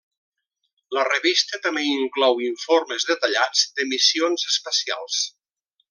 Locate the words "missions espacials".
3.93-5.23